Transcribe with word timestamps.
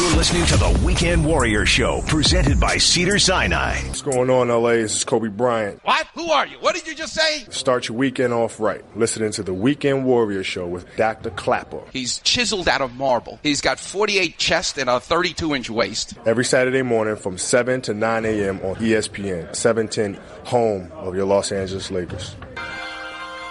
You're 0.00 0.16
listening 0.16 0.46
to 0.46 0.56
the 0.56 0.80
Weekend 0.82 1.26
Warrior 1.26 1.66
Show, 1.66 2.00
presented 2.06 2.58
by 2.58 2.78
Cedars-Sinai. 2.78 3.82
What's 3.86 4.00
going 4.00 4.30
on, 4.30 4.48
LA? 4.48 4.70
This 4.70 4.96
is 4.96 5.04
Kobe 5.04 5.28
Bryant. 5.28 5.78
What? 5.84 6.06
Who 6.14 6.30
are 6.30 6.46
you? 6.46 6.56
What 6.58 6.74
did 6.74 6.86
you 6.86 6.94
just 6.94 7.12
say? 7.12 7.44
Start 7.50 7.86
your 7.86 7.98
weekend 7.98 8.32
off 8.32 8.58
right. 8.58 8.82
Listening 8.96 9.30
to 9.32 9.42
the 9.42 9.52
Weekend 9.52 10.06
Warrior 10.06 10.42
Show 10.42 10.66
with 10.66 10.86
Dr. 10.96 11.28
Klapper. 11.28 11.82
He's 11.92 12.18
chiseled 12.20 12.66
out 12.66 12.80
of 12.80 12.94
marble. 12.94 13.38
He's 13.42 13.60
got 13.60 13.78
48 13.78 14.38
chest 14.38 14.78
and 14.78 14.88
a 14.88 15.00
32 15.00 15.54
inch 15.54 15.68
waist. 15.68 16.14
Every 16.24 16.46
Saturday 16.46 16.80
morning 16.80 17.16
from 17.16 17.36
7 17.36 17.82
to 17.82 17.92
9 17.92 18.24
a.m. 18.24 18.58
on 18.60 18.76
ESPN, 18.76 19.54
710, 19.54 20.18
home 20.46 20.90
of 20.92 21.14
your 21.14 21.26
Los 21.26 21.52
Angeles 21.52 21.90
Lakers. 21.90 22.36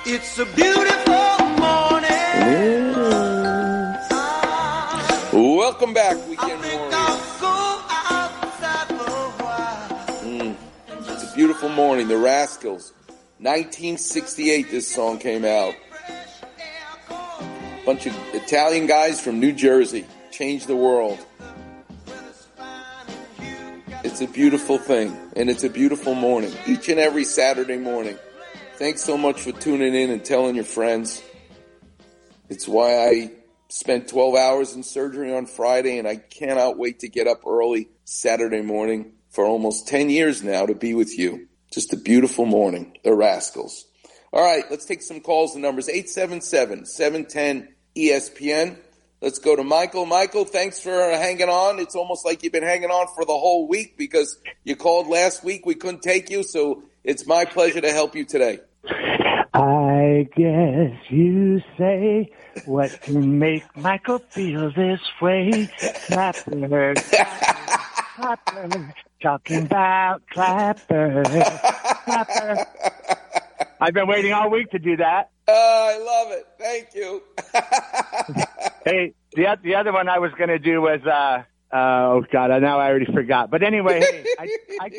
It's 0.04 0.39
a 0.39 0.45
beautiful 0.45 1.45
morning. 1.59 2.79
Welcome 5.70 5.93
back, 5.93 6.17
Weekend 6.27 6.61
Warriors. 6.63 6.91
Mm. 10.25 10.55
It's 10.88 11.31
a 11.31 11.35
beautiful 11.35 11.70
morning. 11.70 12.07
The 12.07 12.17
Rascals. 12.17 12.91
1968, 13.38 14.71
this 14.71 14.91
song 14.91 15.20
came 15.20 15.45
out. 15.45 15.75
Bunch 17.85 18.08
of 18.08 18.16
Italian 18.34 18.88
guys 18.88 19.21
from 19.21 19.39
New 19.39 19.52
Jersey 19.52 20.08
changed 20.31 20.66
the 20.66 20.75
world. 20.75 21.23
It's 24.03 24.22
a 24.22 24.27
beautiful 24.27 24.80
thing, 24.80 25.16
and 25.36 25.52
it's 25.52 25.63
a 25.63 25.70
beautiful 25.70 26.16
morning. 26.16 26.52
Each 26.66 26.89
and 26.89 26.99
every 26.99 27.25
Saturday 27.25 27.77
morning. 27.77 28.17
Thanks 28.77 29.03
so 29.03 29.20
much 29.20 29.41
for 29.41 29.52
tuning 29.52 29.94
in 29.94 30.09
and 30.09 30.25
telling 30.25 30.55
your 30.55 30.66
friends. 30.66 31.22
It's 32.49 32.67
why 32.67 33.08
I 33.08 33.31
spent 33.70 34.09
12 34.09 34.36
hours 34.36 34.73
in 34.76 34.84
surgery 34.84 35.34
on 35.34 35.46
Friday, 35.46 35.98
and 36.00 36.08
I 36.08 36.18
cannot 36.18 36.78
wait 36.78 37.00
to 37.00 37.08
get 37.08 37.28
up 37.28 37.46
early 37.46 37.90
Saturday 38.04 38.62
morning 38.62 39.14
for 39.30 39.45
almost 39.45 39.88
10 39.88 40.09
years 40.09 40.44
now 40.44 40.66
to 40.66 40.76
be 40.76 40.94
with 40.94 41.17
you. 41.17 41.48
Just 41.72 41.94
a 41.94 41.98
beautiful 41.98 42.45
morning. 42.45 42.98
The 43.03 43.14
Rascals. 43.14 43.86
All 44.34 44.44
right, 44.44 44.64
let's 44.70 44.86
take 44.86 45.03
some 45.03 45.22
calls. 45.22 45.53
The 45.53 45.59
numbers 45.59 45.88
877 45.88 46.86
710 46.86 47.70
ESPN. 47.95 48.78
Let's 49.22 49.39
go 49.39 49.56
to 49.56 49.64
Michael. 49.64 50.06
Michael, 50.06 50.45
thanks 50.45 50.81
for 50.81 50.92
hanging 50.92 51.50
on. 51.50 51.80
It's 51.80 51.95
almost 51.95 52.26
like 52.26 52.42
you've 52.42 52.54
been 52.54 52.64
hanging 52.64 52.89
on 52.89 53.08
for 53.14 53.26
the 53.26 53.33
whole 53.33 53.67
week 53.67 53.98
because 53.98 54.39
you 54.64 54.76
called 54.76 55.08
last 55.08 55.44
week. 55.44 55.66
We 55.66 55.76
couldn't 55.76 56.02
take 56.02 56.30
you, 56.30 56.42
so 56.44 56.83
it's 57.04 57.28
my 57.28 57.45
pleasure 57.45 57.81
to 57.81 57.92
help 57.92 58.16
you 58.16 58.26
today. 58.26 58.59
I 59.53 60.28
guess 60.36 60.94
you 61.09 61.61
say 61.78 62.31
what 62.66 63.02
can 63.02 63.39
make 63.39 63.64
Michael 63.75 64.19
feel 64.19 64.72
this 64.72 65.00
way. 65.22 65.69
Klapper, 66.05 66.94
Klapper, 68.16 68.94
talking 69.22 69.66
about 69.66 70.22
Klapper, 70.30 71.23
Klapper. 72.05 72.66
I've 73.81 73.94
been 73.94 74.08
waiting 74.08 74.33
all 74.33 74.50
week 74.50 74.70
to 74.72 74.80
do 74.80 74.97
that. 74.97 75.31
Oh, 75.47 75.88
I 75.89 76.03
love 76.03 76.38
it. 76.38 76.47
Thank 76.59 76.94
you. 76.94 77.23
hey, 78.86 79.14
the 79.33 79.58
the 79.64 79.75
other 79.75 79.92
one 79.92 80.09
I 80.09 80.20
was 80.20 80.31
going 80.38 80.50
to 80.50 80.59
do 80.59 80.81
was 80.81 81.00
uh, 81.05 81.44
uh, 81.75 81.75
oh 81.75 82.23
god, 82.31 82.50
now 82.61 82.80
I 82.80 82.89
already 82.89 83.11
forgot. 83.11 83.50
But 83.50 83.64
anyway, 83.64 84.02
hey, 84.02 84.25
I, 84.38 84.50
I 84.81 84.89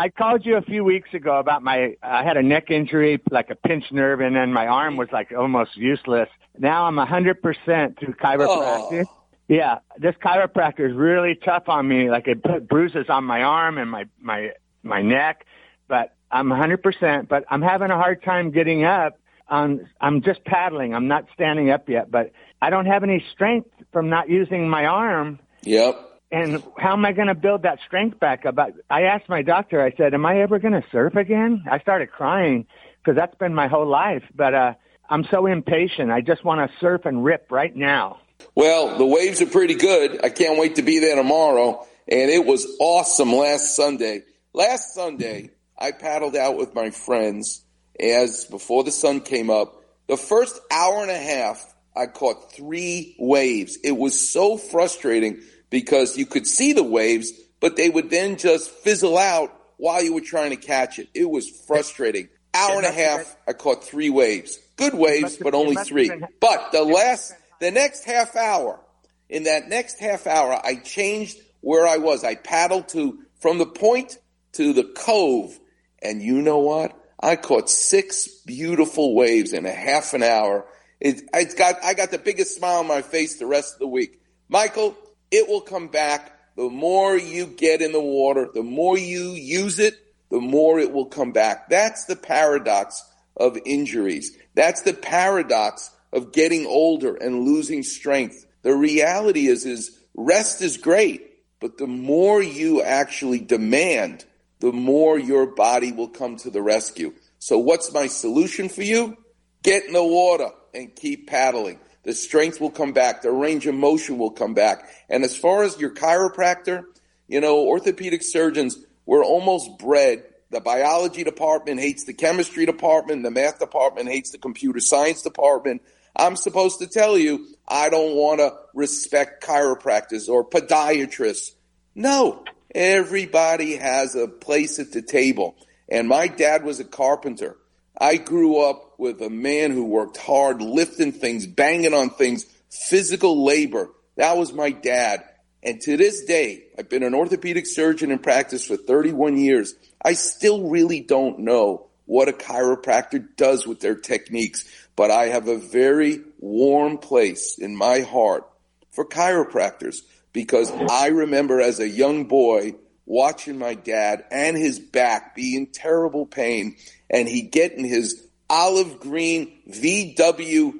I 0.00 0.08
called 0.08 0.46
you 0.46 0.56
a 0.56 0.62
few 0.62 0.82
weeks 0.82 1.12
ago 1.12 1.38
about 1.38 1.62
my 1.62 1.94
I 2.02 2.24
had 2.24 2.38
a 2.38 2.42
neck 2.42 2.70
injury, 2.70 3.20
like 3.30 3.50
a 3.50 3.54
pinched 3.54 3.92
nerve, 3.92 4.20
and 4.20 4.34
then 4.34 4.50
my 4.50 4.66
arm 4.66 4.96
was 4.96 5.08
like 5.12 5.30
almost 5.30 5.76
useless. 5.76 6.30
Now 6.58 6.86
I'm 6.86 6.98
a 6.98 7.04
hundred 7.04 7.42
percent 7.42 7.98
through 7.98 8.14
chiropractic. 8.14 9.04
Oh. 9.06 9.16
Yeah, 9.48 9.80
this 9.98 10.14
chiropractor 10.24 10.88
is 10.88 10.96
really 10.96 11.34
tough 11.34 11.68
on 11.68 11.86
me. 11.86 12.08
Like 12.08 12.28
it 12.28 12.42
put 12.42 12.66
bruises 12.66 13.10
on 13.10 13.24
my 13.24 13.42
arm 13.42 13.76
and 13.76 13.90
my 13.90 14.06
my 14.18 14.52
my 14.82 15.02
neck, 15.02 15.44
but 15.86 16.14
I'm 16.30 16.50
a 16.50 16.56
hundred 16.56 16.82
percent. 16.82 17.28
But 17.28 17.44
I'm 17.50 17.60
having 17.60 17.90
a 17.90 17.96
hard 17.96 18.22
time 18.22 18.52
getting 18.52 18.84
up. 18.84 19.20
Um, 19.48 19.82
I'm 20.00 20.22
just 20.22 20.42
paddling. 20.44 20.94
I'm 20.94 21.08
not 21.08 21.26
standing 21.34 21.68
up 21.68 21.90
yet, 21.90 22.10
but 22.10 22.32
I 22.62 22.70
don't 22.70 22.86
have 22.86 23.02
any 23.02 23.22
strength 23.34 23.68
from 23.92 24.08
not 24.08 24.30
using 24.30 24.66
my 24.66 24.86
arm. 24.86 25.40
Yep. 25.64 26.09
And 26.32 26.62
how 26.78 26.92
am 26.92 27.04
I 27.04 27.12
going 27.12 27.26
to 27.26 27.34
build 27.34 27.62
that 27.62 27.78
strength 27.86 28.20
back 28.20 28.46
up? 28.46 28.56
I 28.88 29.02
asked 29.02 29.28
my 29.28 29.42
doctor. 29.42 29.82
I 29.82 29.92
said, 29.96 30.14
"Am 30.14 30.24
I 30.24 30.40
ever 30.42 30.58
going 30.58 30.74
to 30.74 30.84
surf 30.92 31.16
again?" 31.16 31.64
I 31.70 31.80
started 31.80 32.12
crying 32.12 32.66
because 32.98 33.16
that's 33.16 33.34
been 33.36 33.54
my 33.54 33.66
whole 33.66 33.86
life. 33.86 34.22
But 34.34 34.54
uh, 34.54 34.74
I'm 35.08 35.24
so 35.24 35.46
impatient. 35.46 36.10
I 36.12 36.20
just 36.20 36.44
want 36.44 36.70
to 36.70 36.76
surf 36.78 37.04
and 37.04 37.24
rip 37.24 37.50
right 37.50 37.74
now. 37.74 38.20
Well, 38.54 38.96
the 38.96 39.06
waves 39.06 39.42
are 39.42 39.46
pretty 39.46 39.74
good. 39.74 40.24
I 40.24 40.28
can't 40.28 40.58
wait 40.58 40.76
to 40.76 40.82
be 40.82 41.00
there 41.00 41.16
tomorrow. 41.16 41.86
And 42.08 42.30
it 42.30 42.44
was 42.44 42.66
awesome 42.80 43.32
last 43.32 43.76
Sunday. 43.76 44.22
Last 44.52 44.94
Sunday, 44.94 45.50
I 45.78 45.92
paddled 45.92 46.36
out 46.36 46.56
with 46.56 46.74
my 46.74 46.90
friends 46.90 47.64
as 47.98 48.44
before 48.46 48.84
the 48.84 48.92
sun 48.92 49.20
came 49.20 49.50
up. 49.50 49.82
The 50.08 50.16
first 50.16 50.60
hour 50.70 51.02
and 51.02 51.10
a 51.10 51.18
half, 51.18 51.64
I 51.94 52.06
caught 52.06 52.52
three 52.52 53.14
waves. 53.18 53.78
It 53.84 53.96
was 53.96 54.30
so 54.30 54.56
frustrating 54.56 55.42
because 55.70 56.18
you 56.18 56.26
could 56.26 56.46
see 56.46 56.72
the 56.72 56.82
waves, 56.82 57.32
but 57.60 57.76
they 57.76 57.88
would 57.88 58.10
then 58.10 58.36
just 58.36 58.70
fizzle 58.70 59.16
out 59.16 59.52
while 59.76 60.02
you 60.02 60.12
were 60.12 60.20
trying 60.20 60.50
to 60.50 60.56
catch 60.56 60.98
it. 60.98 61.08
It 61.14 61.28
was 61.28 61.48
frustrating. 61.48 62.28
Hour 62.52 62.78
and 62.78 62.86
a 62.86 62.92
half, 62.92 63.36
I 63.46 63.52
caught 63.52 63.84
three 63.84 64.10
waves. 64.10 64.58
Good 64.76 64.94
waves, 64.94 65.36
but 65.36 65.54
only 65.54 65.76
three. 65.76 66.10
But 66.40 66.72
the 66.72 66.82
last, 66.82 67.32
the 67.60 67.70
next 67.70 68.04
half 68.04 68.34
hour, 68.34 68.80
in 69.28 69.44
that 69.44 69.68
next 69.68 70.00
half 70.00 70.26
hour, 70.26 70.60
I 70.62 70.76
changed 70.76 71.38
where 71.60 71.86
I 71.86 71.98
was. 71.98 72.24
I 72.24 72.34
paddled 72.34 72.88
to, 72.88 73.20
from 73.40 73.58
the 73.58 73.66
point 73.66 74.18
to 74.54 74.72
the 74.72 74.84
cove. 74.84 75.58
And 76.02 76.20
you 76.20 76.42
know 76.42 76.58
what? 76.58 76.96
I 77.22 77.36
caught 77.36 77.70
six 77.70 78.28
beautiful 78.46 79.14
waves 79.14 79.52
in 79.52 79.66
a 79.66 79.72
half 79.72 80.14
an 80.14 80.22
hour. 80.22 80.66
It, 80.98 81.22
it's 81.32 81.54
got, 81.54 81.76
I 81.84 81.94
got 81.94 82.10
the 82.10 82.18
biggest 82.18 82.56
smile 82.56 82.80
on 82.80 82.88
my 82.88 83.02
face 83.02 83.38
the 83.38 83.46
rest 83.46 83.74
of 83.74 83.80
the 83.80 83.86
week. 83.86 84.20
Michael, 84.48 84.96
it 85.30 85.48
will 85.48 85.60
come 85.60 85.88
back. 85.88 86.36
The 86.56 86.68
more 86.68 87.16
you 87.16 87.46
get 87.46 87.80
in 87.80 87.92
the 87.92 88.00
water, 88.00 88.48
the 88.52 88.62
more 88.62 88.98
you 88.98 89.30
use 89.30 89.78
it, 89.78 89.94
the 90.30 90.40
more 90.40 90.78
it 90.78 90.92
will 90.92 91.06
come 91.06 91.32
back. 91.32 91.68
That's 91.68 92.04
the 92.04 92.16
paradox 92.16 93.02
of 93.36 93.58
injuries. 93.64 94.36
That's 94.54 94.82
the 94.82 94.92
paradox 94.92 95.90
of 96.12 96.32
getting 96.32 96.66
older 96.66 97.14
and 97.14 97.44
losing 97.44 97.82
strength. 97.82 98.46
The 98.62 98.74
reality 98.74 99.46
is, 99.46 99.64
is 99.64 99.98
rest 100.14 100.60
is 100.60 100.76
great, 100.76 101.22
but 101.60 101.78
the 101.78 101.86
more 101.86 102.42
you 102.42 102.82
actually 102.82 103.40
demand, 103.40 104.24
the 104.60 104.72
more 104.72 105.18
your 105.18 105.46
body 105.46 105.92
will 105.92 106.08
come 106.08 106.36
to 106.38 106.50
the 106.50 106.62
rescue. 106.62 107.14
So 107.38 107.58
what's 107.58 107.92
my 107.92 108.06
solution 108.06 108.68
for 108.68 108.82
you? 108.82 109.16
Get 109.62 109.84
in 109.84 109.92
the 109.92 110.04
water 110.04 110.50
and 110.74 110.94
keep 110.94 111.28
paddling. 111.28 111.80
The 112.02 112.14
strength 112.14 112.60
will 112.60 112.70
come 112.70 112.92
back. 112.92 113.22
The 113.22 113.30
range 113.30 113.66
of 113.66 113.74
motion 113.74 114.18
will 114.18 114.30
come 114.30 114.54
back. 114.54 114.88
And 115.08 115.22
as 115.24 115.36
far 115.36 115.62
as 115.62 115.78
your 115.78 115.94
chiropractor, 115.94 116.84
you 117.28 117.40
know, 117.40 117.66
orthopedic 117.66 118.22
surgeons, 118.22 118.78
we're 119.06 119.24
almost 119.24 119.78
bred. 119.78 120.24
The 120.50 120.60
biology 120.60 121.24
department 121.24 121.78
hates 121.78 122.04
the 122.04 122.14
chemistry 122.14 122.66
department. 122.66 123.22
The 123.22 123.30
math 123.30 123.58
department 123.58 124.08
hates 124.08 124.30
the 124.30 124.38
computer 124.38 124.80
science 124.80 125.22
department. 125.22 125.82
I'm 126.16 126.36
supposed 126.36 126.80
to 126.80 126.86
tell 126.86 127.16
you, 127.16 127.46
I 127.68 127.88
don't 127.88 128.16
want 128.16 128.40
to 128.40 128.54
respect 128.74 129.44
chiropractors 129.44 130.28
or 130.28 130.48
podiatrists. 130.48 131.52
No, 131.94 132.44
everybody 132.74 133.76
has 133.76 134.14
a 134.14 134.26
place 134.26 134.78
at 134.78 134.92
the 134.92 135.02
table. 135.02 135.56
And 135.88 136.08
my 136.08 136.28
dad 136.28 136.64
was 136.64 136.80
a 136.80 136.84
carpenter. 136.84 137.56
I 138.00 138.16
grew 138.16 138.58
up 138.58 138.94
with 138.98 139.20
a 139.20 139.28
man 139.28 139.72
who 139.72 139.84
worked 139.84 140.16
hard, 140.16 140.62
lifting 140.62 141.12
things, 141.12 141.46
banging 141.46 141.92
on 141.92 142.10
things, 142.10 142.46
physical 142.70 143.44
labor. 143.44 143.90
That 144.16 144.38
was 144.38 144.52
my 144.54 144.70
dad. 144.70 145.24
And 145.62 145.80
to 145.82 145.98
this 145.98 146.24
day, 146.24 146.64
I've 146.78 146.88
been 146.88 147.02
an 147.02 147.14
orthopedic 147.14 147.66
surgeon 147.66 148.10
in 148.10 148.18
practice 148.18 148.66
for 148.66 148.78
31 148.78 149.36
years. 149.36 149.74
I 150.02 150.14
still 150.14 150.70
really 150.70 151.00
don't 151.00 151.40
know 151.40 151.88
what 152.06 152.28
a 152.28 152.32
chiropractor 152.32 153.24
does 153.36 153.66
with 153.66 153.80
their 153.80 153.94
techniques, 153.94 154.64
but 154.96 155.10
I 155.10 155.26
have 155.26 155.48
a 155.48 155.58
very 155.58 156.22
warm 156.38 156.96
place 156.96 157.58
in 157.58 157.76
my 157.76 158.00
heart 158.00 158.48
for 158.90 159.04
chiropractors 159.04 159.98
because 160.32 160.70
I 160.70 161.08
remember 161.08 161.60
as 161.60 161.80
a 161.80 161.88
young 161.88 162.24
boy 162.24 162.74
watching 163.10 163.58
my 163.58 163.74
dad 163.74 164.24
and 164.30 164.56
his 164.56 164.78
back 164.78 165.34
be 165.34 165.56
in 165.56 165.66
terrible 165.66 166.24
pain 166.24 166.76
and 167.10 167.28
he 167.28 167.42
get 167.42 167.72
in 167.72 167.84
his 167.84 168.24
olive 168.48 169.00
green 169.00 169.50
VW 169.68 170.74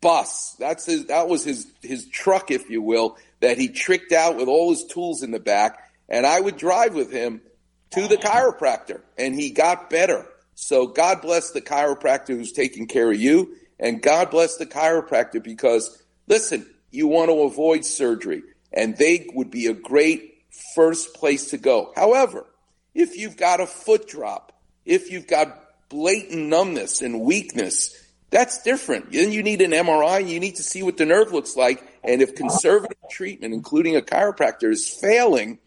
bus. 0.00 0.56
That's 0.58 0.86
his, 0.86 1.06
that 1.06 1.28
was 1.28 1.44
his, 1.44 1.70
his 1.82 2.08
truck, 2.08 2.50
if 2.50 2.70
you 2.70 2.80
will, 2.80 3.18
that 3.40 3.58
he 3.58 3.68
tricked 3.68 4.12
out 4.12 4.36
with 4.36 4.48
all 4.48 4.70
his 4.70 4.86
tools 4.86 5.22
in 5.22 5.30
the 5.30 5.38
back. 5.38 5.78
And 6.08 6.24
I 6.24 6.40
would 6.40 6.56
drive 6.56 6.94
with 6.94 7.12
him 7.12 7.42
to 7.90 8.08
the 8.08 8.16
chiropractor 8.16 9.02
and 9.18 9.34
he 9.34 9.50
got 9.50 9.90
better. 9.90 10.24
So 10.54 10.86
God 10.86 11.20
bless 11.20 11.50
the 11.50 11.60
chiropractor 11.60 12.28
who's 12.28 12.52
taking 12.52 12.86
care 12.86 13.10
of 13.10 13.20
you 13.20 13.56
and 13.78 14.00
God 14.00 14.30
bless 14.30 14.56
the 14.56 14.64
chiropractor 14.64 15.42
because 15.42 16.02
listen, 16.28 16.66
you 16.90 17.08
want 17.08 17.28
to 17.28 17.42
avoid 17.42 17.84
surgery 17.84 18.42
and 18.72 18.96
they 18.96 19.26
would 19.34 19.50
be 19.50 19.66
a 19.66 19.74
great 19.74 20.33
first 20.74 21.14
place 21.14 21.50
to 21.50 21.58
go. 21.58 21.92
However, 21.94 22.46
if 22.94 23.16
you've 23.16 23.36
got 23.36 23.60
a 23.60 23.66
foot 23.66 24.08
drop, 24.08 24.52
if 24.84 25.10
you've 25.10 25.26
got 25.26 25.60
blatant 25.88 26.48
numbness 26.48 27.02
and 27.02 27.20
weakness, 27.20 27.94
that's 28.30 28.62
different. 28.62 29.12
Then 29.12 29.32
you 29.32 29.42
need 29.42 29.60
an 29.60 29.70
MRI. 29.70 30.28
You 30.28 30.40
need 30.40 30.56
to 30.56 30.62
see 30.62 30.82
what 30.82 30.96
the 30.96 31.06
nerve 31.06 31.32
looks 31.32 31.56
like. 31.56 31.86
And 32.02 32.20
if 32.20 32.34
conservative 32.34 32.98
treatment, 33.10 33.54
including 33.54 33.96
a 33.96 34.00
chiropractor, 34.00 34.72
is 34.72 34.88
failing, 34.88 35.58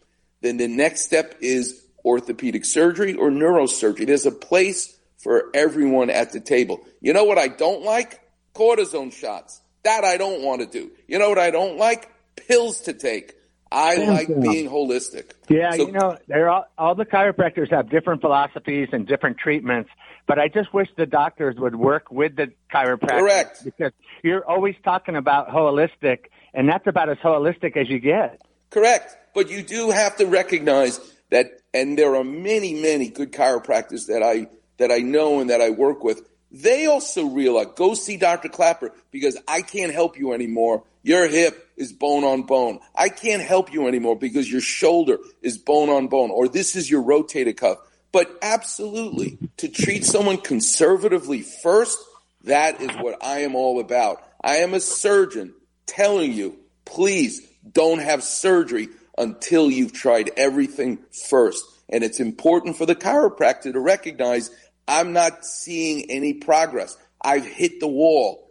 then 0.42 0.58
the 0.58 0.68
next 0.68 1.02
step 1.02 1.36
is 1.40 1.82
orthopedic 2.04 2.64
surgery 2.64 3.14
or 3.14 3.30
neurosurgery. 3.30 4.06
There's 4.06 4.26
a 4.26 4.30
place 4.30 4.96
for 5.16 5.50
everyone 5.54 6.10
at 6.10 6.32
the 6.32 6.40
table. 6.40 6.80
You 7.00 7.12
know 7.12 7.24
what 7.24 7.38
I 7.38 7.48
don't 7.48 7.82
like? 7.82 8.20
Cortisone 8.54 9.12
shots. 9.12 9.60
That 9.84 10.04
I 10.04 10.16
don't 10.16 10.42
want 10.42 10.60
to 10.60 10.66
do. 10.66 10.90
You 11.06 11.18
know 11.18 11.28
what 11.28 11.38
I 11.38 11.50
don't 11.50 11.78
like? 11.78 12.10
Pills 12.36 12.82
to 12.82 12.92
take. 12.92 13.34
I 13.70 13.96
like 13.96 14.28
being 14.28 14.68
holistic. 14.68 15.32
Yeah, 15.48 15.72
So- 15.72 15.86
you 15.86 15.92
know, 15.92 16.16
they're 16.26 16.48
all, 16.48 16.66
all 16.78 16.94
the 16.94 17.04
chiropractors 17.04 17.70
have 17.70 17.90
different 17.90 18.20
philosophies 18.20 18.88
and 18.92 19.06
different 19.06 19.38
treatments, 19.38 19.90
but 20.26 20.38
I 20.38 20.48
just 20.48 20.72
wish 20.72 20.88
the 20.96 21.06
doctors 21.06 21.56
would 21.58 21.76
work 21.76 22.10
with 22.10 22.36
the 22.36 22.52
chiropractor. 22.72 23.20
Correct. 23.20 23.64
Because 23.64 23.92
you're 24.22 24.44
always 24.48 24.74
talking 24.84 25.16
about 25.16 25.48
holistic, 25.48 26.26
and 26.54 26.68
that's 26.68 26.86
about 26.86 27.08
as 27.08 27.18
holistic 27.18 27.76
as 27.76 27.88
you 27.88 27.98
get. 27.98 28.40
Correct. 28.70 29.16
But 29.34 29.50
you 29.50 29.62
do 29.62 29.90
have 29.90 30.16
to 30.16 30.26
recognize 30.26 30.98
that, 31.30 31.46
and 31.74 31.98
there 31.98 32.14
are 32.16 32.24
many, 32.24 32.74
many 32.74 33.08
good 33.10 33.32
chiropractors 33.32 34.06
that 34.06 34.22
I, 34.22 34.48
that 34.78 34.90
I 34.90 34.98
know 34.98 35.40
and 35.40 35.50
that 35.50 35.60
I 35.60 35.70
work 35.70 36.02
with. 36.02 36.22
They 36.50 36.86
also 36.86 37.26
realize, 37.26 37.68
go 37.76 37.94
see 37.94 38.16
Dr. 38.16 38.48
Klapper 38.48 38.92
because 39.10 39.36
I 39.46 39.62
can't 39.62 39.92
help 39.92 40.18
you 40.18 40.32
anymore. 40.32 40.84
Your 41.02 41.28
hip 41.28 41.68
is 41.76 41.92
bone 41.92 42.24
on 42.24 42.42
bone. 42.42 42.80
I 42.94 43.10
can't 43.10 43.42
help 43.42 43.72
you 43.72 43.86
anymore 43.86 44.18
because 44.18 44.50
your 44.50 44.60
shoulder 44.60 45.18
is 45.42 45.58
bone 45.58 45.90
on 45.90 46.08
bone 46.08 46.30
or 46.30 46.48
this 46.48 46.74
is 46.74 46.90
your 46.90 47.02
rotator 47.02 47.56
cuff. 47.56 47.78
But 48.12 48.30
absolutely, 48.40 49.38
to 49.58 49.68
treat 49.68 50.04
someone 50.04 50.38
conservatively 50.38 51.42
first, 51.42 51.98
that 52.44 52.80
is 52.80 52.90
what 52.96 53.22
I 53.22 53.40
am 53.40 53.54
all 53.54 53.80
about. 53.80 54.22
I 54.42 54.56
am 54.56 54.72
a 54.72 54.80
surgeon 54.80 55.54
telling 55.86 56.32
you, 56.32 56.56
please 56.86 57.46
don't 57.70 57.98
have 57.98 58.22
surgery 58.22 58.88
until 59.18 59.70
you've 59.70 59.92
tried 59.92 60.30
everything 60.36 60.98
first. 61.28 61.64
And 61.90 62.04
it's 62.04 62.20
important 62.20 62.76
for 62.76 62.86
the 62.86 62.94
chiropractor 62.94 63.72
to 63.72 63.80
recognize 63.80 64.50
I'm 64.88 65.12
not 65.12 65.44
seeing 65.44 66.10
any 66.10 66.34
progress. 66.34 66.96
I've 67.20 67.46
hit 67.46 67.78
the 67.78 67.86
wall. 67.86 68.50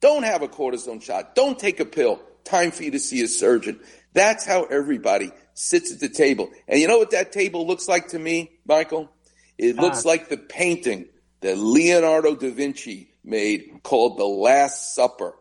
Don't 0.00 0.24
have 0.24 0.42
a 0.42 0.48
cortisone 0.48 1.00
shot. 1.00 1.34
Don't 1.34 1.58
take 1.58 1.80
a 1.80 1.84
pill. 1.84 2.20
Time 2.44 2.72
for 2.72 2.82
you 2.82 2.90
to 2.90 2.98
see 2.98 3.22
a 3.22 3.28
surgeon. 3.28 3.80
That's 4.12 4.44
how 4.44 4.64
everybody 4.64 5.30
sits 5.54 5.92
at 5.92 6.00
the 6.00 6.08
table. 6.08 6.50
And 6.66 6.80
you 6.80 6.88
know 6.88 6.98
what 6.98 7.12
that 7.12 7.32
table 7.32 7.66
looks 7.66 7.88
like 7.88 8.08
to 8.08 8.18
me, 8.18 8.58
Michael? 8.66 9.10
It 9.56 9.76
looks 9.76 10.04
like 10.04 10.28
the 10.28 10.36
painting 10.36 11.06
that 11.40 11.58
Leonardo 11.58 12.34
da 12.34 12.50
Vinci 12.50 13.12
made 13.24 13.80
called 13.82 14.18
The 14.18 14.24
Last 14.24 14.94
Supper. 14.94 15.34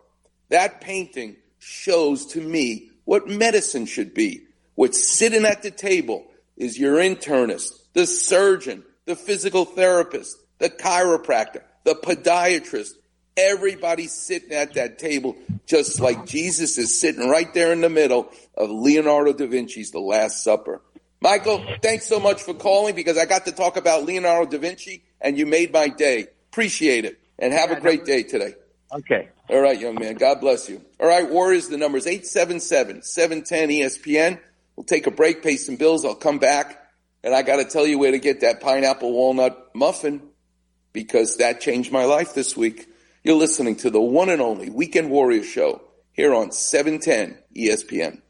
That 0.50 0.82
painting 0.82 1.38
shows 1.60 2.26
to 2.28 2.42
me 2.42 2.92
what 3.06 3.28
medicine 3.28 3.86
should 3.86 4.14
be. 4.14 4.44
What's 4.76 5.04
sitting 5.04 5.46
at 5.46 5.64
the 5.64 5.72
table 5.72 6.26
is 6.56 6.78
your 6.78 6.98
internist, 6.98 7.72
the 7.94 8.06
surgeon, 8.06 8.84
the 9.08 9.16
physical 9.16 9.66
therapist, 9.66 10.38
the 10.60 10.70
chiropractor, 10.70 11.62
the 11.84 11.96
podiatrist. 11.96 12.92
Everybody's 13.36 14.14
sitting 14.14 14.52
at 14.52 14.74
that 14.74 15.00
table 15.00 15.36
just 15.66 16.00
like 16.00 16.26
Jesus 16.26 16.78
is 16.78 17.00
sitting 17.00 17.30
right 17.30 17.52
there 17.54 17.72
in 17.72 17.82
the 17.82 17.90
middle 17.90 18.30
of 18.56 18.70
Leonardo 18.70 19.32
da 19.34 19.46
Vinci's 19.48 19.92
The 19.92 20.00
Last 20.00 20.44
Supper. 20.44 20.82
Michael, 21.22 21.64
thanks 21.82 22.06
so 22.06 22.20
much 22.20 22.42
for 22.42 22.54
calling 22.54 22.96
because 22.96 23.18
I 23.18 23.26
got 23.26 23.46
to 23.46 23.52
talk 23.52 23.78
about 23.78 24.06
Leonardo 24.06 24.52
da 24.52 24.58
Vinci 24.58 25.04
and 25.22 25.38
you 25.38 25.46
made 25.46 25.72
my 25.72 25.88
day. 25.88 26.28
Appreciate 26.52 27.06
it. 27.06 27.20
And 27.40 27.54
have 27.54 27.72
a 27.72 27.80
great 27.80 28.06
day 28.06 28.24
today. 28.24 28.56
Okay. 28.92 29.30
All 29.50 29.62
right, 29.62 29.80
young 29.80 29.96
man. 29.96 30.16
God 30.16 30.42
bless 30.42 30.68
you. 30.68 30.82
All 31.00 31.08
right, 31.08 31.30
Warriors, 31.30 31.70
the 31.70 31.78
number 31.78 32.00
is 32.00 32.08
877-710 32.08 33.44
ESPN. 33.46 34.40
We'll 34.76 34.84
take 34.84 35.06
a 35.06 35.12
break, 35.12 35.44
pay 35.44 35.58
some 35.58 35.76
bills. 35.76 36.04
I'll 36.04 36.16
come 36.16 36.40
back 36.40 36.87
and 37.24 37.34
I 37.34 37.42
got 37.42 37.58
to 37.58 37.66
tell 37.66 37.86
you 37.86 38.00
where 38.00 38.12
to 38.12 38.20
get 38.20 38.42
that 38.42 38.62
pineapple 38.62 39.12
walnut 39.12 39.76
muffin 39.76 40.22
because 40.94 41.38
that 41.38 41.62
changed 41.62 41.92
my 41.92 42.06
life 42.06 42.34
this 42.34 42.56
week. 42.56 42.88
You're 43.24 43.36
listening 43.36 43.76
to 43.78 43.90
the 43.90 44.02
one 44.02 44.30
and 44.30 44.42
only 44.42 44.70
Weekend 44.70 45.10
Warrior 45.10 45.44
Show 45.44 45.82
here 46.14 46.34
on 46.34 46.52
710 46.52 47.38
ESPN. 47.56 48.22